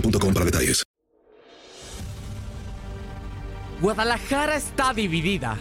[0.00, 0.84] para detalles.
[3.80, 5.58] Guadalajara está dividida.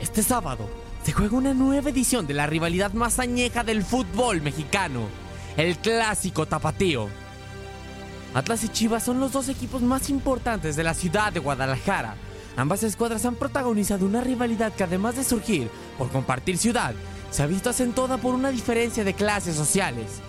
[0.00, 0.68] Este sábado
[1.02, 5.08] se juega una nueva edición de la rivalidad más añeja del fútbol mexicano,
[5.56, 7.08] el clásico tapatío.
[8.34, 12.14] Atlas y Chivas son los dos equipos más importantes de la ciudad de Guadalajara.
[12.56, 16.94] Ambas escuadras han protagonizado una rivalidad que además de surgir por compartir ciudad,
[17.30, 20.20] se ha visto acentuada por una diferencia de clases sociales.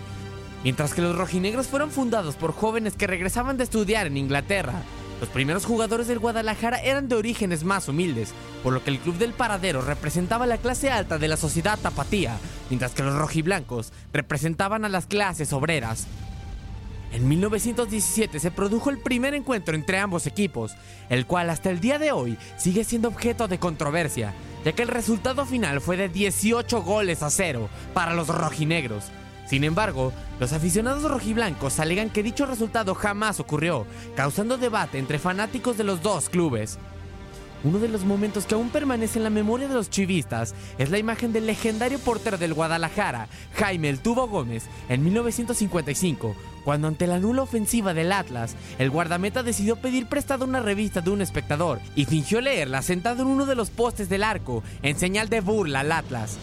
[0.64, 4.84] Mientras que los rojinegros fueron fundados por jóvenes que regresaban de estudiar en Inglaterra,
[5.22, 8.34] los primeros jugadores del Guadalajara eran de orígenes más humildes,
[8.64, 12.38] por lo que el club del paradero representaba la clase alta de la sociedad tapatía,
[12.70, 16.08] mientras que los rojiblancos representaban a las clases obreras.
[17.12, 20.76] En 1917 se produjo el primer encuentro entre ambos equipos,
[21.10, 24.34] el cual hasta el día de hoy sigue siendo objeto de controversia,
[24.64, 29.06] ya que el resultado final fue de 18 goles a cero para los rojinegros.
[29.50, 35.76] Sin embargo, los aficionados rojiblancos alegan que dicho resultado jamás ocurrió, causando debate entre fanáticos
[35.76, 36.78] de los dos clubes.
[37.64, 41.00] Uno de los momentos que aún permanece en la memoria de los chivistas es la
[41.00, 47.18] imagen del legendario portero del Guadalajara, Jaime El Tubo Gómez, en 1955, cuando ante la
[47.18, 52.06] nula ofensiva del Atlas, el guardameta decidió pedir prestada una revista de un espectador y
[52.06, 55.92] fingió leerla sentado en uno de los postes del arco, en señal de burla al
[55.92, 56.38] Atlas.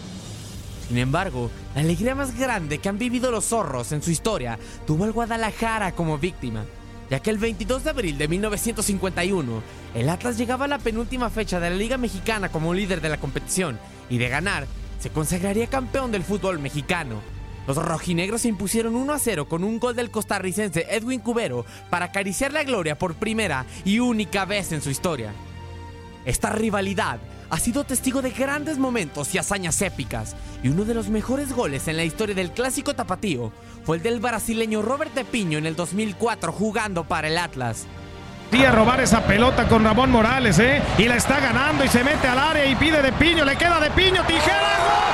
[0.87, 5.03] Sin embargo, la alegría más grande que han vivido los zorros en su historia tuvo
[5.03, 6.63] al Guadalajara como víctima,
[7.09, 9.61] ya que el 22 de abril de 1951,
[9.95, 13.17] el Atlas llegaba a la penúltima fecha de la Liga Mexicana como líder de la
[13.17, 13.77] competición
[14.09, 14.65] y de ganar,
[14.99, 17.21] se consagraría campeón del fútbol mexicano.
[17.67, 22.05] Los rojinegros se impusieron 1 a 0 con un gol del costarricense Edwin Cubero para
[22.05, 25.33] acariciar la gloria por primera y única vez en su historia.
[26.23, 27.19] Esta rivalidad
[27.49, 31.87] ha sido testigo de grandes momentos y hazañas épicas, y uno de los mejores goles
[31.87, 33.51] en la historia del clásico tapatío
[33.85, 37.85] fue el del brasileño Robert de Piño en el 2004 jugando para el Atlas.
[38.65, 40.81] A robar esa pelota con Ramón Morales, ¿eh?
[40.97, 43.79] Y la está ganando y se mete al área y pide de Piño, le queda
[43.79, 44.77] de Piño, tijera.
[44.77, 45.06] ¡Golazo!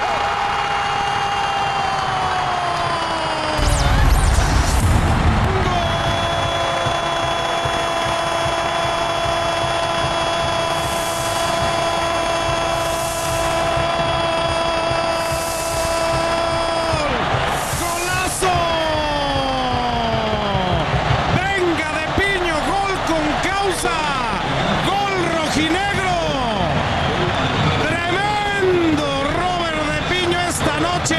[30.98, 31.16] Noche!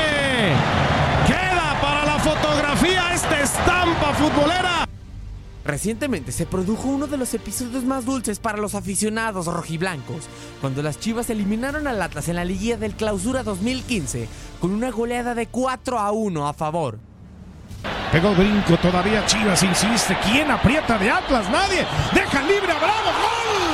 [1.27, 4.89] ¡Queda para la fotografía esta estampa futbolera!
[5.65, 10.29] Recientemente se produjo uno de los episodios más dulces para los aficionados rojiblancos,
[10.61, 14.29] cuando las Chivas eliminaron al Atlas en la liguilla del Clausura 2015
[14.61, 16.99] con una goleada de 4 a 1 a favor.
[18.13, 20.17] Pegó brinco, todavía Chivas insiste.
[20.23, 21.49] ¿Quién aprieta de Atlas?
[21.51, 21.87] Nadie.
[22.13, 23.11] Deja libre a Bravo.
[23.11, 23.74] ¡Gol!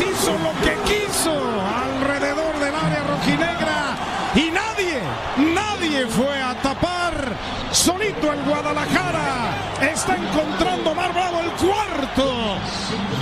[0.00, 3.96] Hizo lo que quiso alrededor del área rojinegra
[4.34, 5.00] y nadie,
[5.54, 7.36] nadie fue a tapar.
[7.72, 12.56] Solito el Guadalajara está encontrando Omar Bravo el cuarto.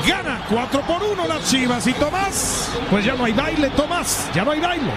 [0.07, 4.45] Gana 4 por 1 las Chivas y Tomás, pues ya no hay baile, Tomás, ya
[4.45, 4.93] no hay baile.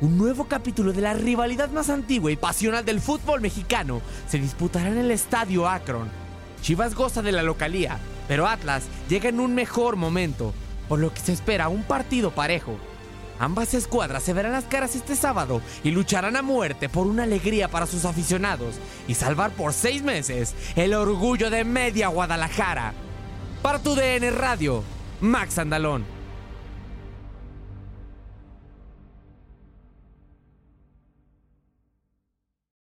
[0.00, 4.88] Un nuevo capítulo de la rivalidad más antigua y pasional del fútbol mexicano se disputará
[4.88, 6.10] en el Estadio Akron.
[6.60, 10.54] Chivas goza de la localía, pero Atlas llega en un mejor momento,
[10.92, 12.76] por lo que se espera un partido parejo.
[13.38, 17.68] Ambas escuadras se verán las caras este sábado y lucharán a muerte por una alegría
[17.68, 18.74] para sus aficionados
[19.08, 22.92] y salvar por seis meses el orgullo de media Guadalajara.
[23.62, 24.84] Para tu DN Radio,
[25.22, 26.04] Max Andalón.